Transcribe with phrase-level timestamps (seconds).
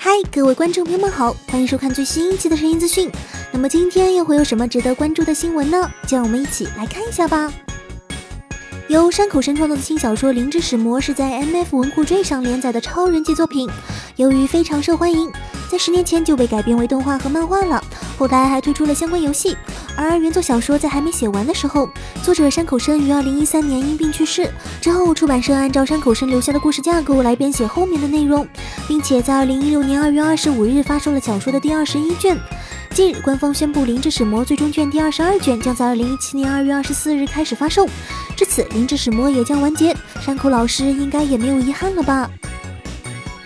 [0.00, 3.10] 嗨，各位观众朋友们好，欢迎收看最新一期的声音资讯。
[3.52, 5.90] 那么今天又会有什么值得关注的新闻呢？
[6.06, 7.52] 就让我们一起来看一下吧。
[8.86, 13.68] 由山口神创作的新小说《灵之始魔》是在 M F 文库 J 上连载的超人气作品，
[14.14, 15.32] 由于非常受欢迎，
[15.68, 17.82] 在十年前就被改编为动画和漫画了，
[18.18, 19.56] 后来还推出了相关游戏。
[19.96, 21.88] 而原作小说在还没写完的时候，
[22.22, 24.50] 作者山口生于二零一三年因病去世。
[24.80, 28.46] 之后，出版社按照山口生留下的故事架构来编写后面的内容，
[28.86, 32.36] 并且在二零一六年二月二十五日发售了小说的第二十一卷。
[32.94, 37.86] 近日，官方宣布《灵之使魔》最终卷第二十二卷将在二零一七年二月二十四日开始发售。
[38.34, 42.28] 至此，《灵之使魔》也将完结，山口老师应该也没有遗憾了吧？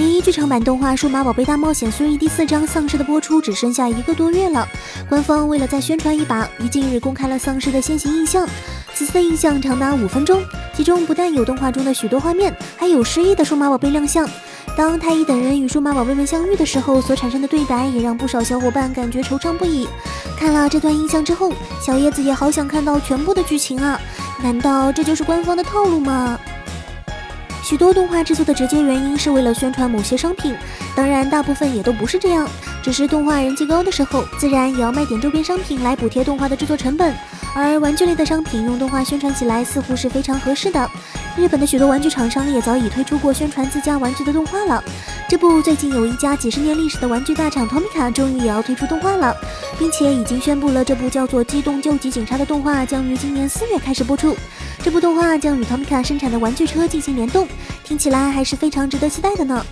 [0.00, 4.66] 零一剧场版动画《数码宝贝大冒险》虽然》第四章丧尸的播出只剩下一个多月了，
[5.10, 8.48] 官方为了再宣传一把，于近日公开了丧尸的先行印象。
[8.94, 10.42] 此次的印象长达五分钟，
[10.74, 14.26] 其中不但有动画中的许多画面，还有失忆的数码宝贝亮相。
[14.74, 19.86] 当太一等人与数码宝贝们相遇的时候，所产生的对白也让不少小伙伴感觉惆怅不已。
[20.34, 24.00] 看了这段印象之后，小叶子也好想看到全部的剧情啊！
[24.42, 26.40] 难道这就是官方的套路吗？
[27.70, 30.56] 许多动画制作的直接原因是为了宣传某些商品，
[30.96, 32.50] 当然大部分也都不是这样，
[32.82, 37.14] 只是动画人气高的时候，自然也要卖点周边商品来补贴动画的制作成本。
[37.52, 40.88] 而玩具类的商品用动画宣传起来似乎是非常合适的。
[41.36, 44.82] 日本的许多玩具厂商也早已推出过宣传自家玩具的动画了。
[45.28, 49.34] 这部最近有一家几十年历史的玩具大厂 Tomica 终于也要推出动画了，
[49.78, 54.36] 并且已经宣布了这部叫做《机动救急警察》的动画将于今年四月开始播出。
[54.82, 57.48] 这部动画将与 Tomica 生产的玩具车进行联动，
[57.84, 59.64] 听起来还是非常值得期待的呢。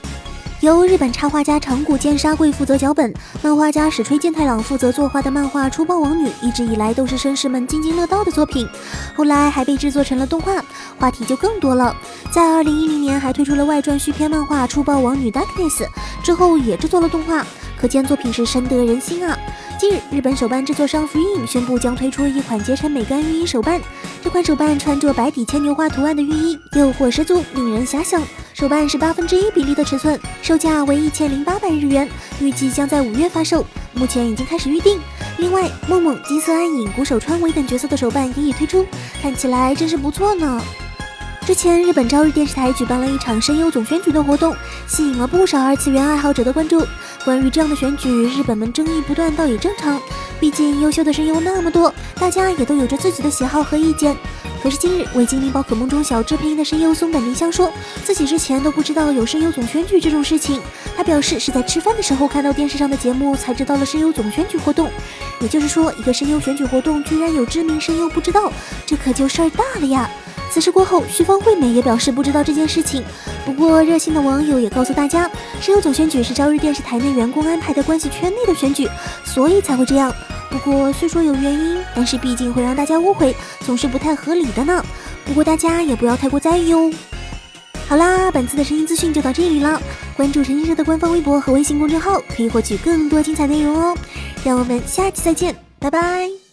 [0.61, 8.69] 由日本插画家长谷健沙贵负责脚本，漫画家史吹健太郎负责作画的漫画《出暴王女》，一直以来都是绅士们津津乐道的作品。
[9.17, 10.61] 后来还被制作成了动画，
[10.99, 11.95] 话题就更多了。
[12.33, 15.85] 在二零一零年还推出了外传续篇漫画《出暴王女 Darkness》，
[16.25, 17.47] 之后也制作了动画，
[17.81, 19.39] 可见作品是深得人心啊。
[19.79, 23.81] 近日，日本手办制作商 Freein 宣布将推出一款结成美干浴衣手办。
[24.25, 28.21] 这款手办穿着白底牵牛花图案的浴衣，诱惑十足，令人遐想。
[28.59, 32.09] 手办是八分之一比例的尺寸，售价为一千零八百日元，
[32.41, 33.65] 预计将在五月发售，
[33.95, 34.99] 目前已经开始预定。
[35.37, 38.85] 另外，梦梦、金色暗影、鼓手川唯等角色的手办也已推出，
[39.23, 40.61] 看起来真是不错呢。
[41.47, 44.53] 之前，日本朝日电视台举办了一场声优总选举的活动，
[44.89, 46.85] 吸引了不少二次元爱好者的关注。
[47.25, 50.01] 关于这样的选举，日本们争议不断，倒也正常。
[50.41, 54.17] 毕竟优秀的声优那么多，大家也都有着自己的喜好和意见。
[54.63, 57.73] 可是今日，为精灵宝可梦中小智配音的声优松本梨香说
[58.05, 60.61] 自己之前都不知道有声优总选举这种事情。
[60.97, 64.91] 他表示是在吃饭的时候看到电视上的节目才知道了声优总选举活动。
[65.41, 68.53] 也就是说，一个声优选举活动居然有知名声优不知道，
[68.85, 70.11] 这可就事儿大了呀！
[70.51, 73.05] 此事过后，徐方惠美也表示不知道这件事情。
[73.45, 78.89] 不过，热心的网友也告诉大家，声优总选举是朝日电视台内员工安排的关系圈内的选举，
[79.25, 80.13] 所以才会这样。
[80.51, 84.85] 不过，虽说有原因，但是毕竟会让大家误会，总是不太合理的呢。
[85.25, 86.91] 不过大家也不要太过在意哦。
[87.87, 89.81] 好啦，本次的声音资讯就到这里了。
[90.17, 93.97] 关注陈先生的官方微博和微信公众号，可以获取更多精彩内容哦。
[94.45, 96.48] 让我们下期再见，拜拜。